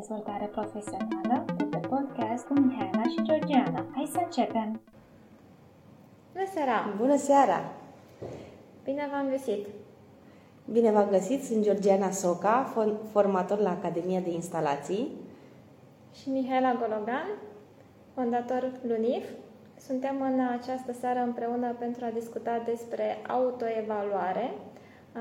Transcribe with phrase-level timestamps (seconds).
[0.00, 3.84] dezvoltare profesională de pe podcast cu Mihaela și Georgiana.
[3.94, 4.80] Hai să începem!
[6.32, 6.94] Bună seara!
[6.96, 7.60] Bună seara!
[8.84, 9.66] Bine v-am găsit!
[10.72, 11.44] Bine v-am găsit!
[11.44, 12.72] Sunt Georgiana Soca,
[13.10, 15.08] formator la Academia de Instalații.
[16.20, 17.28] Și Mihaela Gologan,
[18.14, 19.24] fondator LUNIF.
[19.86, 24.50] Suntem în această seară împreună pentru a discuta despre autoevaluare.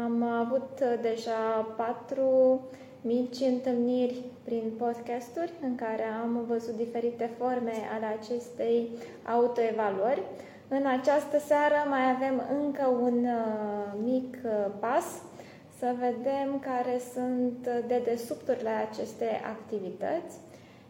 [0.04, 2.59] Am avut deja patru
[3.02, 8.89] mici întâlniri prin podcasturi în care am văzut diferite forme ale acestei
[9.25, 10.21] autoevaluări.
[10.68, 15.06] În această seară mai avem încă un uh, mic uh, pas
[15.78, 20.36] să vedem care sunt dedesubturile acestei activități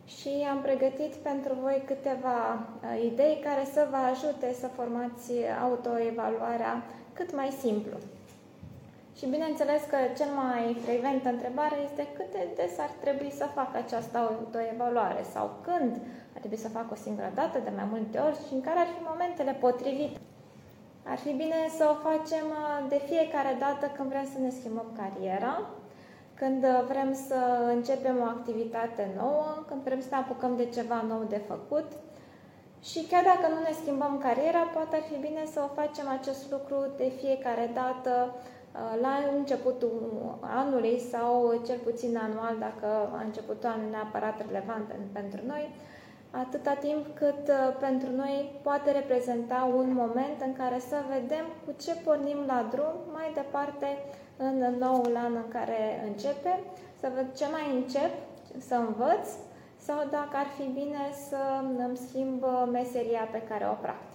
[0.05, 6.83] și am pregătit pentru voi câteva uh, idei care să vă ajute să formați autoevaluarea
[7.13, 7.97] cât mai simplu.
[9.19, 13.71] Și bineînțeles că cel mai frecventă întrebare este cât de des ar trebui să fac
[13.75, 15.91] această autoevaluare sau când
[16.33, 18.89] ar trebui să fac o singură dată, de mai multe ori și în care ar
[18.95, 20.19] fi momentele potrivite.
[21.11, 24.89] Ar fi bine să o facem uh, de fiecare dată când vrem să ne schimbăm
[25.01, 25.53] cariera,
[26.39, 27.39] când uh, vrem să
[27.75, 31.87] începem o activitate nouă, când vrem să ne apucăm de ceva nou de făcut.
[32.89, 36.43] Și chiar dacă nu ne schimbăm cariera, poate ar fi bine să o facem acest
[36.53, 38.58] lucru de fiecare dată Uh,
[39.01, 42.85] la începutul anului sau cel puțin anual, dacă
[43.17, 45.69] a începutul anului neapărat relevant pentru noi,
[46.31, 51.71] atâta timp cât uh, pentru noi poate reprezenta un moment în care să vedem cu
[51.81, 53.87] ce pornim la drum mai departe
[54.37, 56.59] în noul an în care începe,
[56.99, 58.11] să văd ce mai încep,
[58.67, 59.27] să învăț
[59.77, 61.37] sau dacă ar fi bine să
[61.87, 64.08] îmi schimb meseria pe care o practic.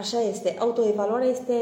[0.00, 0.56] Așa este.
[0.58, 1.52] Autoevaluarea este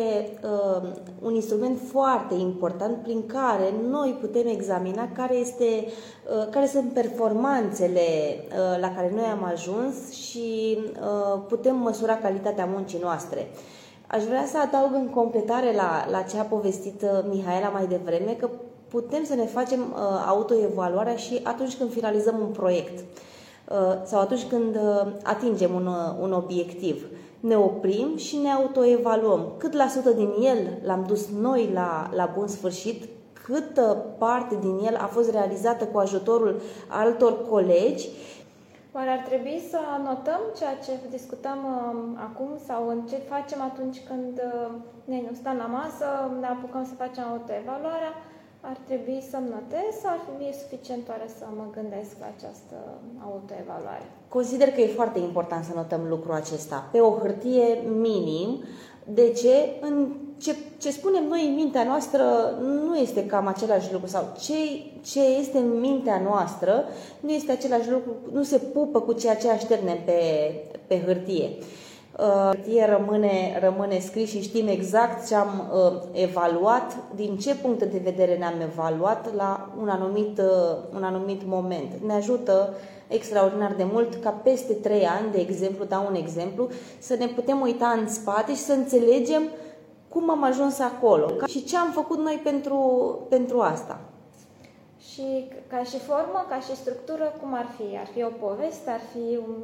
[0.43, 0.89] uh,
[1.23, 8.01] un instrument foarte important prin care noi putem examina care, este, uh, care sunt performanțele
[8.01, 13.51] uh, la care noi am ajuns și uh, putem măsura calitatea muncii noastre.
[14.07, 18.33] Aș vrea să adaug în completare la, la ce a povestit uh, Mihaela mai devreme
[18.33, 18.49] că
[18.89, 24.45] putem să ne facem uh, autoevaluarea și atunci când finalizăm un proiect uh, sau atunci
[24.45, 27.07] când uh, atingem un, uh, un obiectiv.
[27.41, 29.53] Uh, ne oprim și ne autoevaluăm.
[29.59, 33.09] Cât la sută din el l-am dus noi la, la bun sfârșit,
[33.45, 38.09] câtă parte din el a fost realizată cu ajutorul altor colegi.
[38.93, 43.99] Oare ar trebui să anotăm ceea ce discutăm uh, acum sau în ce facem atunci
[44.09, 44.71] când uh,
[45.05, 46.07] ne stăm la masă,
[46.41, 48.13] ne apucăm să facem autoevaluarea?
[48.71, 52.77] Ar trebui să-mi notez sau ar fi suficient oare să mă gândesc la această
[53.29, 54.07] autoevaluare?
[54.29, 56.89] Consider că e foarte important să notăm lucrul acesta.
[56.93, 57.67] Pe o hârtie
[58.09, 58.51] minim,
[59.05, 59.55] de ce?
[59.81, 59.95] În
[60.39, 62.25] ce, ce spunem noi în mintea noastră
[62.61, 64.55] nu este cam același lucru sau ce,
[65.11, 66.85] ce este în mintea noastră
[67.21, 70.21] nu este același lucru, nu se pupă cu ceea ce așternem pe,
[70.87, 71.49] pe hârtie.
[71.59, 71.65] Uh,
[72.17, 78.01] hârtie rămâne, rămâne scris și știm exact ce am uh, evaluat, din ce punct de
[78.05, 81.93] vedere ne-am evaluat la un anumit, uh, un anumit moment.
[82.07, 82.75] Ne ajută
[83.09, 86.69] extraordinar de mult ca peste trei ani, de exemplu, dau un exemplu,
[86.99, 89.43] să ne putem uita în spate și să înțelegem
[90.09, 92.79] cum am ajuns acolo și ce am făcut noi pentru,
[93.29, 94.01] pentru asta.
[95.13, 97.97] Și ca și formă, ca și structură, cum ar fi?
[97.99, 99.55] Ar fi o poveste, ar fi un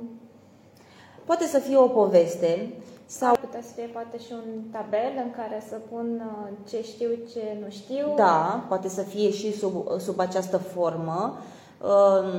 [1.25, 2.73] Poate să fie o poveste
[3.07, 3.31] sau...
[3.31, 7.09] Ar putea să fie poate și un tabel în care să pun uh, ce știu,
[7.33, 8.13] ce nu știu.
[8.17, 11.39] Da, poate să fie și sub, sub această formă.
[11.81, 12.31] Um,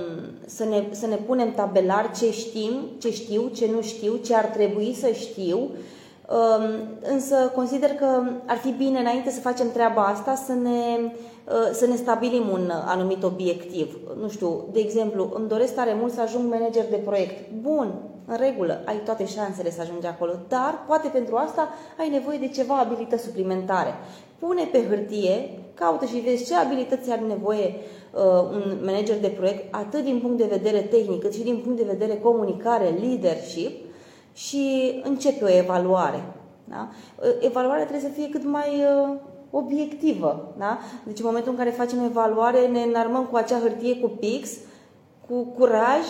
[0.46, 4.46] să ne, să ne punem tabelar ce știm, ce știu, ce nu știu, ce ar
[4.46, 5.70] trebui să știu.
[6.30, 6.64] Um,
[7.12, 11.86] însă consider că ar fi bine înainte să facem treaba asta să ne, uh, să
[11.86, 13.98] ne stabilim un anumit obiectiv.
[14.22, 17.52] Nu știu, de exemplu, îmi doresc tare mult să ajung manager de proiect.
[17.62, 17.94] Bun,
[18.28, 21.70] în regulă, ai toate șansele să ajungi acolo, dar poate pentru asta
[22.00, 23.94] ai nevoie de ceva abilități suplimentare.
[24.40, 28.22] Pune pe hârtie, caută și vezi ce abilități are nevoie uh,
[28.52, 31.96] un manager de proiect, atât din punct de vedere tehnic, cât și din punct de
[31.98, 33.85] vedere comunicare, leadership,
[34.36, 36.24] și începe o evaluare.
[36.64, 36.90] Da?
[37.22, 39.16] Uh, evaluarea trebuie să fie cât mai uh,
[39.50, 40.54] obiectivă.
[40.58, 40.78] Da?
[41.04, 44.50] Deci în momentul în care facem evaluare, ne înarmăm cu acea hârtie cu pix,
[45.28, 46.04] cu curaj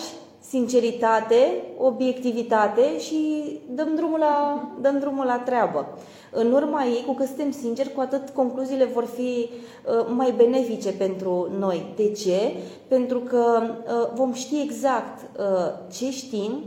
[0.48, 5.86] sinceritate, obiectivitate și dăm drumul la, dăm drumul la treabă.
[6.30, 10.92] În urma ei, cu cât suntem sinceri, cu atât concluziile vor fi uh, mai benefice
[10.92, 11.92] pentru noi.
[11.96, 12.52] De ce?
[12.88, 16.64] Pentru că uh, vom ști exact uh, ce știm,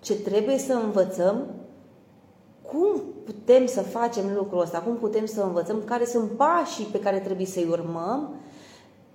[0.00, 1.46] ce trebuie să învățăm,
[2.62, 7.18] cum putem să facem lucrul ăsta, cum putem să învățăm, care sunt pașii pe care
[7.18, 8.34] trebuie să-i urmăm,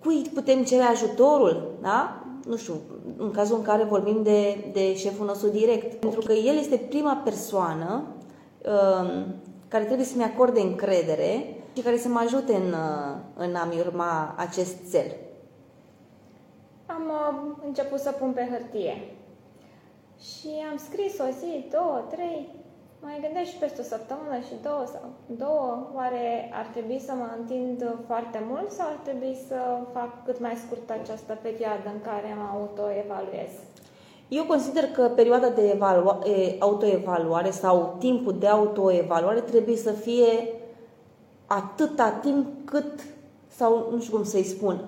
[0.04, 2.26] cui putem cere ajutorul, da?
[2.48, 2.74] nu știu,
[3.18, 7.22] în cazul în care vorbim de, de șeful nostru direct, pentru că el este prima
[7.24, 8.04] persoană
[8.66, 9.26] um,
[9.68, 14.34] care trebuie să-mi acorde încredere și care să mă ajute în, uh, în a-mi urma
[14.38, 15.16] acest cel.
[16.86, 19.16] Am uh, început să pun pe hârtie
[20.20, 22.50] și am scris o zi, două, trei,
[23.06, 25.04] mai gândesc și peste o săptămână și două sau
[25.44, 29.60] două, oare ar trebui să mă întind foarte mult sau ar trebui să
[29.94, 33.54] fac cât mai scurt această perioadă în care mă autoevaluez?
[34.28, 36.20] Eu consider că perioada de evalua-
[36.60, 40.32] autoevaluare sau timpul de autoevaluare trebuie să fie
[41.46, 42.92] atâta timp cât,
[43.48, 44.80] sau nu știu cum să-i spun,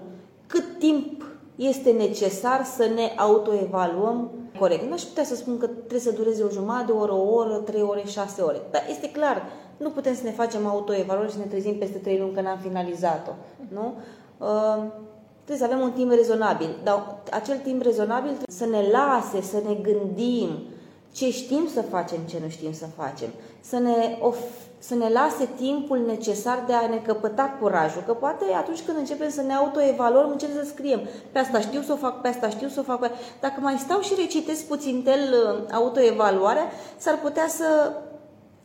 [0.48, 1.26] cât timp
[1.56, 4.84] este necesar să ne autoevaluăm corect.
[4.84, 7.56] Nu aș putea să spun că trebuie să dureze o jumătate de oră, o oră,
[7.56, 8.62] trei ore, șase ore.
[8.72, 9.44] Dar este clar,
[9.78, 12.58] nu putem să ne facem autoevaluare și să ne trezim peste trei luni că n-am
[12.58, 13.32] finalizat-o.
[13.74, 13.94] Nu?
[14.38, 14.84] Uh,
[15.44, 16.80] trebuie să avem un timp rezonabil.
[16.84, 20.50] Dar acel timp rezonabil trebuie să ne lase, să ne gândim
[21.12, 23.30] ce știm să facem, ce nu știm să facem.
[23.62, 28.04] Să ne of- să ne lase timpul necesar de a ne căpăta curajul.
[28.06, 31.02] Că poate atunci când începem să ne autoevaluăm, începem să scriem
[31.32, 33.00] pe asta știu să o fac, pe asta știu să o fac.
[33.00, 33.12] Pe...
[33.40, 37.92] Dacă mai stau și recitesc puțin tel uh, autoevaluarea, s-ar putea să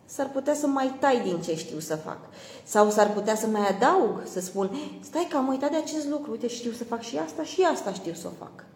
[0.04, 2.18] s-ar putea să mai tai din ce știu să fac.
[2.64, 6.30] Sau s-ar putea să mai adaug, să spun, stai că am uitat de acest lucru,
[6.30, 8.71] uite, știu să fac și asta și asta știu să o fac.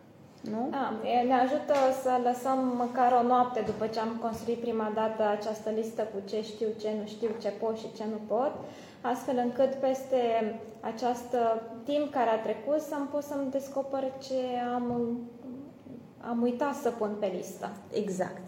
[0.50, 0.68] Nu?
[0.70, 0.92] Da,
[1.26, 6.02] ne ajută să lăsăm măcar o noapte după ce am construit prima dată această listă
[6.02, 8.52] cu ce știu, ce nu știu, ce pot și ce nu pot,
[9.00, 10.20] astfel încât peste
[10.80, 11.30] acest
[11.84, 14.40] timp care a trecut să-mi pot să-mi descoper ce
[14.74, 15.18] am,
[16.30, 17.70] am uitat să pun pe listă.
[17.92, 18.44] Exact.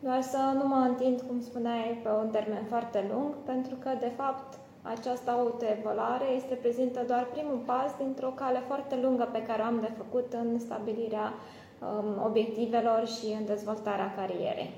[0.00, 4.12] Doar să nu mă întind, cum spuneai, pe un termen foarte lung, pentru că, de
[4.16, 9.64] fapt, această autoevaluare este prezintă doar primul pas dintr-o cale foarte lungă pe care o
[9.64, 14.70] am de făcut în stabilirea um, obiectivelor și în dezvoltarea carierei.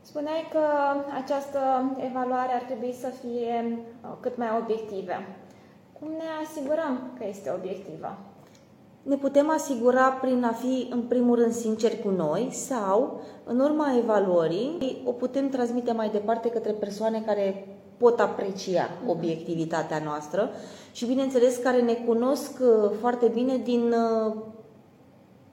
[0.00, 0.64] Spuneai că
[1.22, 1.58] această
[2.10, 5.12] evaluare ar trebui să fie uh, cât mai obiectivă.
[6.00, 8.18] Cum ne asigurăm că este obiectivă?
[9.02, 13.96] Ne putem asigura prin a fi, în primul rând, sinceri cu noi sau, în urma
[13.98, 17.66] evaluării, o putem transmite mai departe către persoane care
[18.00, 20.50] pot aprecia obiectivitatea noastră
[20.92, 24.34] și, bineînțeles, care ne cunosc uh, foarte bine din uh,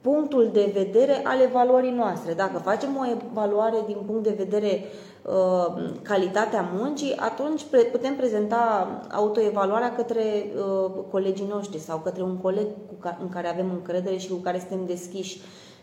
[0.00, 2.32] punctul de vedere al evaluării noastre.
[2.32, 4.84] Dacă facem o evaluare din punct de vedere
[5.22, 7.62] uh, calitatea muncii, atunci
[7.92, 13.48] putem prezenta autoevaluarea către uh, colegii noștri sau către un coleg cu ca- în care
[13.48, 15.40] avem încredere și cu care suntem deschiși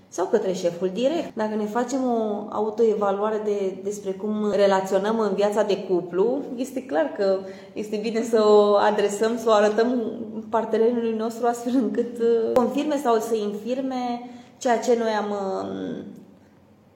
[0.07, 1.36] sau către șeful direct.
[1.36, 7.13] Dacă ne facem o autoevaluare de, despre cum relaționăm în viața de cuplu, este clar
[7.18, 7.38] că
[7.74, 10.02] este bine să o adresăm, să o arătăm
[10.50, 16.04] partenerului nostru astfel încât uh, confirme sau să infirme ceea ce noi am uh,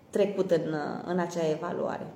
[0.09, 2.07] trecut în, uh, în acea evaluare.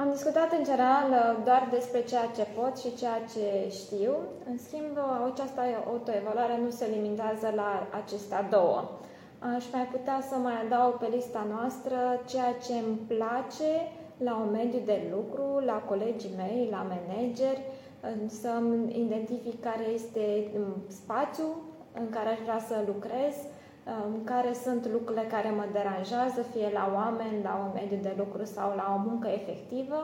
[0.00, 1.08] Am discutat în general
[1.44, 3.46] doar despre ceea ce pot și ceea ce
[3.80, 4.12] știu.
[4.50, 4.94] În schimb,
[5.32, 7.70] această autoevaluare nu se limitează la
[8.02, 8.78] acestea două.
[9.56, 13.72] Aș mai putea să mai adaug pe lista noastră ceea ce îmi place
[14.16, 17.62] la un mediu de lucru, la colegii mei, la manageri,
[18.26, 21.54] să-mi identific care este um, spațiul
[22.00, 23.59] în care aș vrea să lucrez, um,
[24.24, 28.68] care sunt lucrurile care mă deranjează, fie la oameni, la un mediu de lucru sau
[28.76, 29.98] la o muncă efectivă.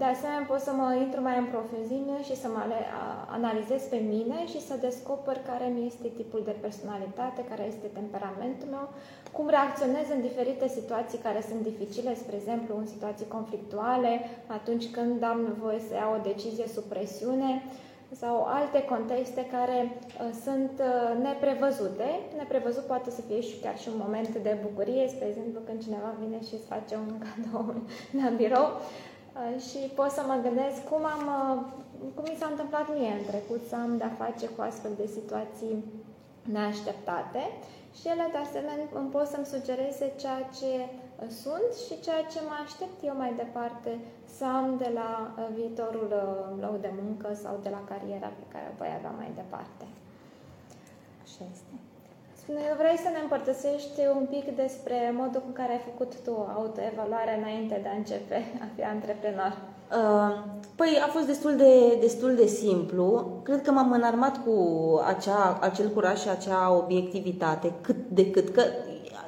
[0.00, 2.62] De asemenea, pot să mă intru mai în profeziune și să mă
[3.38, 8.68] analizez pe mine și să descoper care mi este tipul de personalitate, care este temperamentul
[8.70, 8.86] meu,
[9.32, 14.12] cum reacționez în diferite situații care sunt dificile, spre exemplu în situații conflictuale,
[14.46, 17.50] atunci când am nevoie să iau o decizie sub presiune
[18.12, 22.08] sau alte contexte care uh, sunt uh, neprevăzute.
[22.36, 26.14] Neprevăzut poate să fie și chiar și un moment de bucurie, spre exemplu când cineva
[26.20, 27.74] vine și îți face un cadou
[28.22, 28.68] la birou.
[28.68, 31.56] Uh, și pot să mă gândesc cum, am, uh,
[32.14, 35.84] cum mi s-a întâmplat mie în trecut să am de-a face cu astfel de situații
[36.52, 37.42] neașteptate
[37.98, 41.07] și ele de asemenea îmi pot să-mi sugereze ceea ce uh,
[41.42, 43.90] sunt și ceea ce mă aștept eu mai departe
[44.36, 45.10] să am de la
[45.56, 46.08] viitorul
[46.64, 49.84] loc de muncă sau de la cariera pe care o voi avea mai departe.
[51.24, 51.74] Așa este.
[52.80, 57.80] Vrei să ne împărtășești un pic despre modul în care ai făcut tu autoevaluarea înainte
[57.82, 59.52] de a începe a fi antreprenor?
[59.92, 60.32] Uh,
[60.74, 63.32] păi a fost destul de, destul de simplu.
[63.42, 64.54] Cred că m-am înarmat cu
[65.06, 68.48] acea, acel curaj și acea obiectivitate cât de cât.
[68.48, 68.62] Că,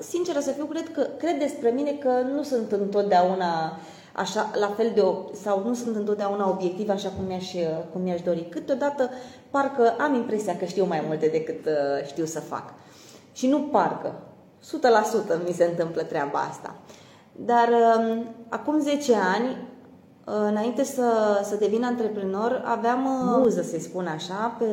[0.00, 3.78] sinceră să fiu, cred, că, cred despre mine că nu sunt întotdeauna
[4.12, 5.02] așa, la fel de,
[5.42, 7.52] sau nu sunt întotdeauna obiective așa cum mi-aș,
[7.92, 8.46] cum mi-aș dori.
[8.50, 9.10] Câteodată
[9.50, 12.72] parcă am impresia că știu mai multe decât uh, știu să fac.
[13.32, 14.14] Și nu parcă,
[15.42, 16.76] 100% mi se întâmplă treaba asta.
[17.32, 19.56] Dar uh, acum 10 ani, uh,
[20.48, 24.66] înainte să, să devin antreprenor, aveam uh, muză, să spun așa, pe,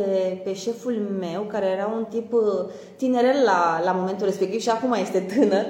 [0.43, 2.41] pe șeful meu, care era un tip uh,
[2.95, 5.65] tinerel la, la momentul respectiv și acum este tânăr,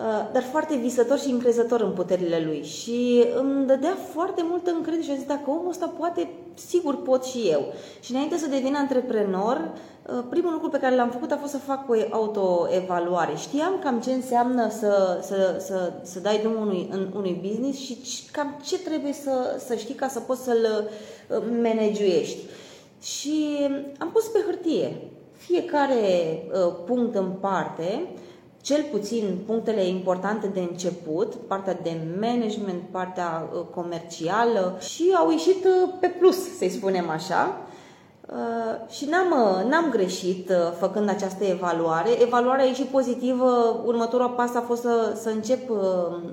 [0.00, 2.62] Uh, dar foarte visător și încrezător în puterile lui.
[2.62, 6.28] Și îmi dădea foarte multă încredere și a zis dacă omul ăsta poate,
[6.68, 7.72] sigur pot și eu.
[8.00, 9.70] Și înainte să devin antreprenor,
[10.06, 13.32] uh, primul lucru pe care l-am făcut a fost să fac o autoevaluare.
[13.36, 17.98] Știam cam ce înseamnă să, să, să, să dai drumul unui, în, unui business și
[18.32, 20.88] cam ce trebuie să, să știi ca să poți să-l
[21.28, 22.38] uh, managuiești.
[23.02, 26.02] Și am pus pe hârtie fiecare
[26.52, 28.06] uh, punct în parte
[28.60, 35.64] cel puțin punctele importante de început, partea de management, partea uh, comercială și au ieșit
[35.64, 37.56] uh, pe plus, să-i spunem așa.
[38.26, 39.28] Uh, și n-am,
[39.68, 42.22] n-am greșit făcând această evaluare.
[42.22, 45.70] Evaluarea a ieșit pozitivă, următorul pas a fost să, să încep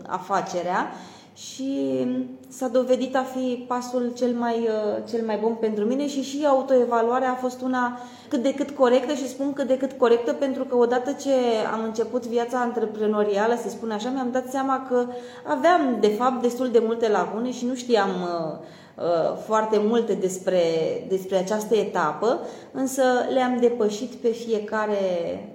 [0.08, 0.92] afacerea
[1.38, 2.06] și
[2.48, 4.70] s-a dovedit a fi pasul cel mai,
[5.10, 9.14] cel mai bun pentru mine și și autoevaluarea a fost una cât de cât corectă
[9.14, 11.32] și spun cât de cât corectă pentru că odată ce
[11.74, 15.06] am început viața antreprenorială, să spun așa, mi-am dat seama că
[15.48, 18.58] aveam de fapt destul de multe lacune și nu știam uh,
[18.96, 20.62] uh, foarte multe despre,
[21.08, 22.40] despre această etapă,
[22.72, 23.04] însă
[23.34, 25.00] le-am depășit pe fiecare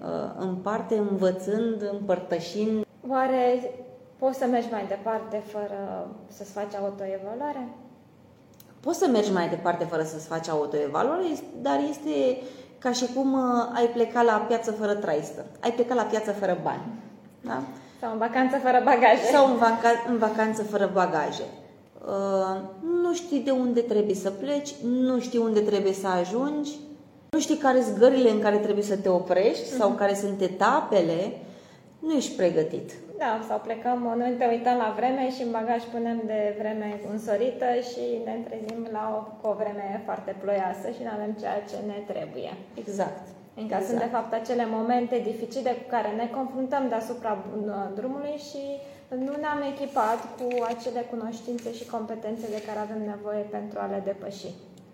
[0.03, 2.85] uh, în parte, învățând, împărtășind.
[3.09, 3.71] Oare
[4.23, 7.69] poți să mergi mai departe fără să-ți faci autoevaluare?
[8.81, 11.25] Poți să mergi mai departe fără să-ți faci autoevaluare,
[11.63, 12.39] dar este
[12.79, 15.45] ca și cum uh, ai plecat la piață fără traistă.
[15.61, 16.83] Ai plecat la piață fără bani.
[17.41, 17.63] Da?
[18.01, 19.25] Sau în vacanță fără bagaje.
[19.33, 21.47] Sau în, vaca- în vacanță fără bagaje.
[22.07, 22.61] Uh,
[23.03, 26.71] nu știi de unde trebuie să pleci, nu știi unde trebuie să ajungi,
[27.31, 29.79] nu știi care sunt gările în care trebuie să te oprești uh-huh.
[29.79, 29.99] sau mhm.
[29.99, 31.41] care sunt etapele,
[32.07, 32.89] nu ești pregătit.
[33.23, 37.69] Da, sau plecăm, nu te uităm la vreme și în bagaj punem de vreme însorită
[37.91, 41.77] și ne trezim la o, cu o vreme foarte ploioasă și nu avem ceea ce
[41.91, 42.53] ne trebuie.
[42.83, 43.25] Exact.
[43.63, 43.85] Încă exact.
[43.89, 47.33] sunt de fapt acele momente dificile cu care ne confruntăm deasupra
[47.99, 48.63] drumului și
[49.27, 54.01] nu ne-am echipat cu acele cunoștințe și competențe de care avem nevoie pentru a le
[54.11, 54.51] depăși.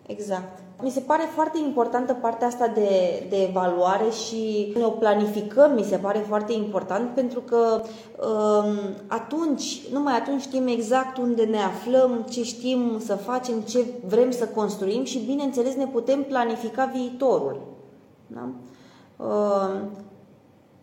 [0.09, 0.59] Exact.
[0.83, 5.83] Mi se pare foarte importantă partea asta de, de evaluare și ne o planificăm, mi
[5.83, 7.83] se pare foarte important pentru că
[8.27, 14.31] um, atunci, numai atunci știm exact unde ne aflăm, ce știm să facem, ce vrem
[14.31, 17.61] să construim și bineînțeles ne putem planifica viitorul.
[18.27, 18.49] Da?
[19.25, 19.91] Um,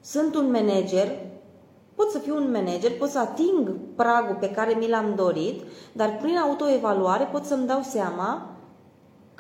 [0.02, 1.08] sunt un manager,
[1.96, 6.18] pot să fiu un manager, pot să ating pragul pe care mi l-am dorit, dar
[6.22, 8.55] prin autoevaluare pot să-mi dau seama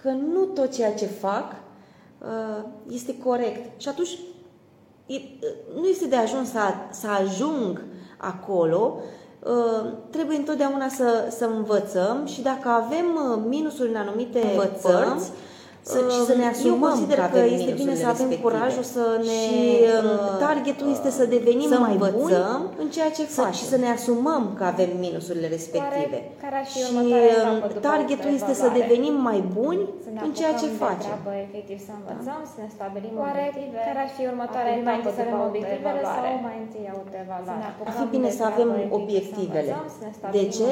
[0.05, 1.55] că nu tot ceea ce fac
[2.19, 3.81] uh, este corect.
[3.81, 4.19] Și atunci
[5.05, 5.21] uh,
[5.75, 6.59] nu este de ajuns să,
[6.91, 7.83] să ajung
[8.17, 8.97] acolo,
[9.39, 13.05] uh, trebuie întotdeauna să, să învățăm și dacă avem
[13.47, 15.31] minusuri în anumite învățăm, părți,
[15.91, 18.41] să, și să ne asumăm Eu consider că, că este bine să avem respective.
[18.45, 19.37] curajul să ne...
[19.45, 19.61] Și
[20.03, 22.35] uh, targetul este să devenim să mai buni
[22.83, 23.57] în ceea ce facem.
[23.59, 26.17] Și să ne asumăm că avem minusurile respective.
[26.17, 29.83] Care, care și uh, targetul este să devenim mai buni
[30.25, 31.11] în ceea ce facem.
[31.13, 32.49] Treabă, efectiv să învățăm, da?
[32.53, 33.77] să ne stabilim Oare, obiective.
[33.87, 37.63] Care ar fi următoarea etapă să avem obiectivele sau mai întâi autoevaluare?
[37.89, 39.71] Ar fi bine să avem obiectivele.
[40.37, 40.69] De ce?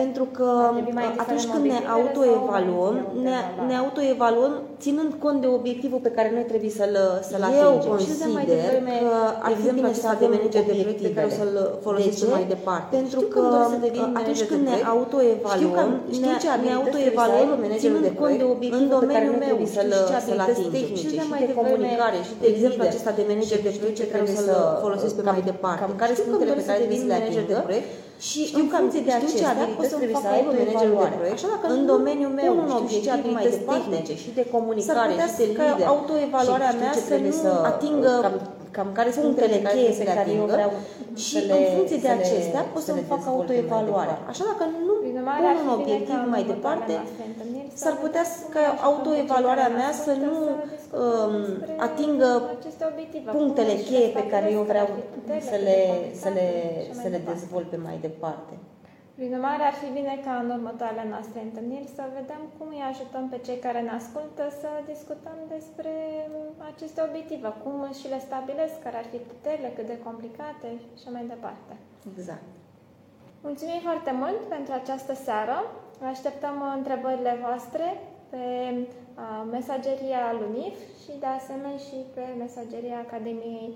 [0.00, 0.48] Pentru că
[1.22, 2.96] atunci când ne autoevaluăm,
[3.70, 6.96] ne autoevaluăm evaluăm ținând cont de obiectivul pe care noi trebuie să-l,
[7.30, 7.66] să-l atingem.
[7.66, 8.28] Eu consider
[9.02, 9.12] că
[9.46, 11.54] ar fi bine să avem obiective pe care să-l
[11.86, 12.90] folosim mai departe.
[13.00, 13.42] Pentru că
[14.20, 15.90] atunci când ne autoevaluăm,
[16.24, 16.32] ne,
[16.66, 17.48] ne autoevaluăm
[17.84, 19.92] ținând cont de obiectivul pe care noi trebuie să-l,
[20.26, 20.94] să-l atingem.
[21.02, 21.08] Și
[21.50, 24.50] de comunicare și de exemplu acesta de manager de proiect pe care să-l
[24.84, 25.82] folosesc pe mai departe.
[26.02, 27.58] Care sunt punctele pe care trebuie să le atingă
[28.28, 31.36] și știu în funcție de acestea pot să trebuie să aibă managerul de proiect.
[31.38, 35.44] Așa dacă în domeniul meu un obiectiv mai de tehnice și de comunicare și de
[35.44, 35.86] lider.
[35.86, 38.12] autoevaluarea mea să nu atingă
[38.76, 40.70] cam care sunt punctele cheie pe care eu vreau.
[41.24, 44.14] și în funcție de acestea pot să-mi fac autoevaluare.
[44.28, 44.94] Așa dacă nu
[45.40, 46.92] pun un obiectiv mai departe,
[47.74, 48.24] s-ar putea
[48.54, 50.34] ca autoevaluarea mea să nu
[51.02, 51.34] um,
[51.76, 52.42] atingă
[53.32, 54.88] punctele cheie pe care eu vreau
[55.50, 55.78] să le,
[56.22, 56.48] să le,
[57.02, 58.52] să le dezvolte mai departe.
[59.16, 63.24] Prin urmare, ar fi bine ca în următoarele noastre întâlniri să vedem cum îi ajutăm
[63.28, 65.92] pe cei care ne ascultă să discutăm despre
[66.70, 71.10] aceste obiective, cum și le stabilesc, care ar fi puterile, cât de complicate și așa
[71.16, 71.72] mai departe.
[72.12, 72.48] Exact.
[73.46, 75.56] Mulțumim foarte mult pentru această seară.
[76.12, 77.86] Așteptăm întrebările voastre
[78.32, 78.44] pe
[79.56, 83.68] mesageria Lunif și de asemenea și pe mesageria Academiei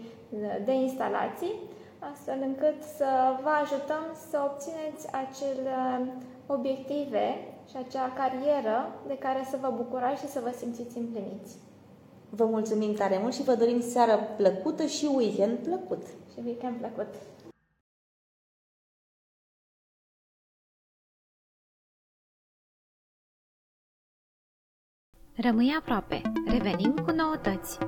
[0.65, 1.55] de Instalații,
[2.13, 5.77] astfel încât să vă ajutăm să obțineți acele
[6.47, 7.27] obiective
[7.71, 11.57] și acea carieră de care să vă bucurați și să vă simțiți împliniți.
[12.31, 16.03] Vă mulțumim tare mult și vă dorim seară plăcută și weekend plăcut.
[16.33, 17.15] Și weekend plăcut.
[25.37, 26.23] Rămâi aproape.
[26.47, 27.79] Revenim cu noutăți.